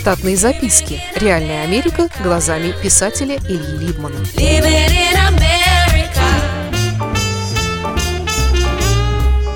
[0.00, 0.98] Штатные записки.
[1.14, 4.16] Реальная Америка глазами писателя Ильи Либмана.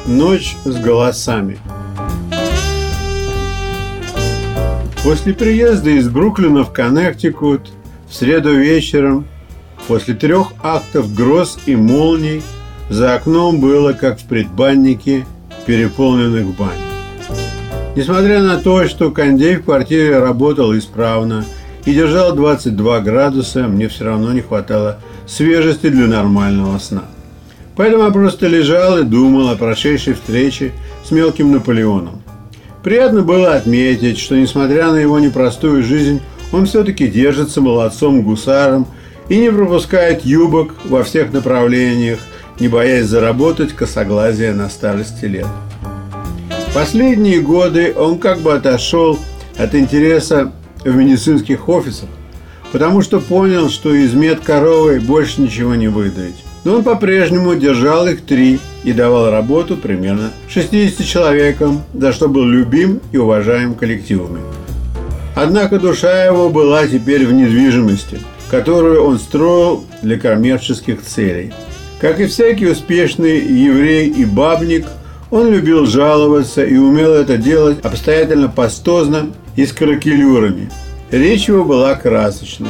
[0.06, 1.56] Ночь с голосами.
[5.02, 7.70] После приезда из Бруклина в Коннектикут
[8.06, 9.26] в среду вечером,
[9.88, 12.42] после трех актов гроз и молний,
[12.90, 15.24] за окном было, как в предбаннике,
[15.64, 16.83] переполненных бань.
[17.96, 21.44] Несмотря на то, что кондей в квартире работал исправно
[21.84, 27.04] и держал 22 градуса, мне все равно не хватало свежести для нормального сна.
[27.76, 30.72] Поэтому я просто лежал и думал о прошедшей встрече
[31.04, 32.22] с мелким Наполеоном.
[32.82, 36.20] Приятно было отметить, что несмотря на его непростую жизнь,
[36.52, 38.86] он все-таки держится молодцом-гусаром
[39.28, 42.18] и не пропускает юбок во всех направлениях,
[42.58, 45.46] не боясь заработать косоглазие на старости лет.
[46.74, 49.16] Последние годы он как бы отошел
[49.56, 50.52] от интереса
[50.84, 52.08] в медицинских офисах,
[52.72, 56.34] потому что понял, что из мед коровы больше ничего не выдать.
[56.64, 62.44] Но он по-прежнему держал их три и давал работу примерно 60 человекам, за что был
[62.44, 64.40] любим и уважаем коллективами.
[65.36, 68.18] Однако душа его была теперь в недвижимости,
[68.50, 71.52] которую он строил для коммерческих целей.
[72.00, 74.86] Как и всякий успешный еврей и бабник,
[75.34, 80.70] он любил жаловаться и умел это делать обстоятельно пастозно и с каракелюрами.
[81.10, 82.68] Речь его была красочной.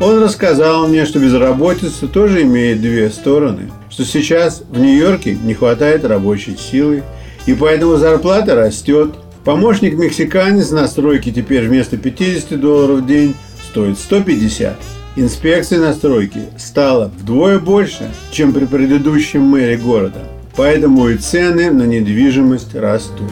[0.00, 6.06] Он рассказал мне, что безработица тоже имеет две стороны, что сейчас в Нью-Йорке не хватает
[6.06, 7.02] рабочей силы,
[7.44, 9.10] и поэтому зарплата растет.
[9.44, 13.34] Помощник-мексиканец на стройке теперь вместо 50 долларов в день
[13.70, 14.76] стоит 150.
[15.16, 20.22] Инспекции на стройке стало вдвое больше, чем при предыдущем мэре города.
[20.56, 23.30] Поэтому и цены на недвижимость растут.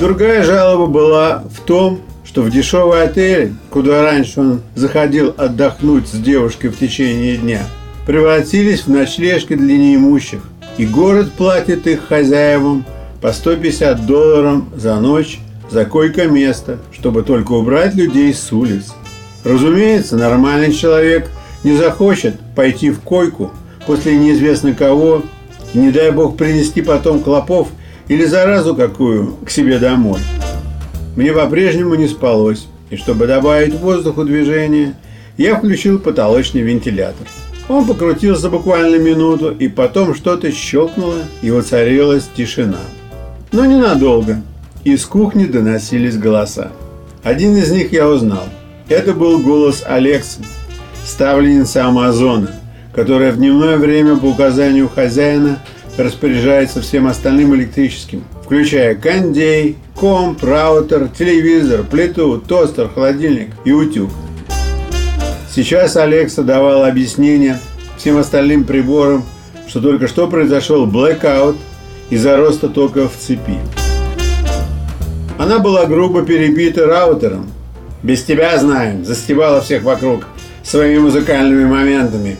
[0.00, 6.12] Другая жалоба была в том, что в дешевый отель, куда раньше он заходил отдохнуть с
[6.12, 7.60] девушкой в течение дня,
[8.06, 10.42] превратились в ночлежки для неимущих,
[10.78, 12.84] и город платит их хозяевам
[13.22, 15.38] по 150 долларов за ночь
[15.70, 18.94] за койко-место, чтобы только убрать людей с улиц.
[19.44, 21.30] Разумеется, нормальный человек
[21.62, 23.52] не захочет пойти в койку
[23.86, 25.22] после неизвестно кого
[25.74, 27.68] не дай бог, принести потом клопов
[28.08, 30.20] или заразу какую к себе домой.
[31.16, 34.94] Мне по-прежнему не спалось, и чтобы добавить воздуху движения,
[35.36, 37.26] я включил потолочный вентилятор.
[37.68, 42.80] Он покрутился буквально минуту, и потом что-то щелкнуло, и воцарилась тишина.
[43.52, 44.42] Но ненадолго.
[44.84, 46.70] Из кухни доносились голоса.
[47.22, 48.44] Один из них я узнал.
[48.88, 50.40] Это был голос Алексы,
[51.06, 52.50] ставленницы Амазона,
[52.94, 55.58] которая в дневное время по указанию хозяина
[55.96, 64.10] распоряжается всем остальным электрическим, включая кондей, комп, раутер, телевизор, плиту, тостер, холодильник и утюг.
[65.54, 67.58] Сейчас Алекса давала объяснение
[67.96, 69.24] всем остальным приборам,
[69.68, 71.56] что только что произошел blackout
[72.10, 73.58] из-за роста тока в цепи.
[75.38, 77.50] Она была грубо перебита раутером.
[78.02, 80.26] «Без тебя знаем», застевала всех вокруг
[80.62, 82.36] своими музыкальными моментами.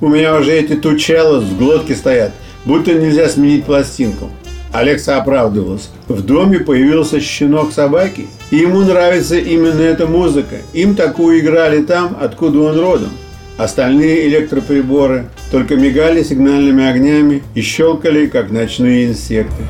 [0.00, 2.32] «У меня уже эти тучеллос в глотке стоят,
[2.64, 4.30] будто нельзя сменить пластинку».
[4.72, 5.88] Алекса оправдывалась.
[6.08, 10.56] В доме появился щенок собаки, и ему нравится именно эта музыка.
[10.72, 13.10] Им такую играли там, откуда он родом.
[13.56, 19.62] Остальные электроприборы только мигали сигнальными огнями и щелкали, как ночные инсекты.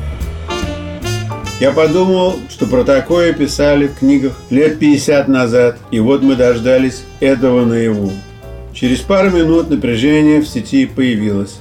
[1.59, 7.03] Я подумал, что про такое писали в книгах лет 50 назад, и вот мы дождались
[7.19, 8.11] этого наяву.
[8.75, 11.59] Через пару минут напряжение в сети появилось.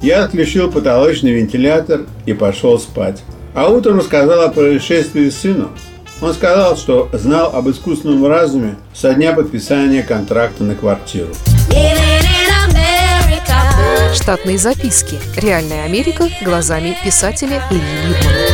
[0.00, 3.22] Я отключил потолочный вентилятор и пошел спать.
[3.54, 5.68] А утром рассказал о происшествии сыну.
[6.22, 11.28] Он сказал, что знал об искусственном разуме со дня подписания контракта на квартиру.
[14.14, 15.18] Штатные записки.
[15.36, 18.53] Реальная Америка глазами писателя Ильи Либмана.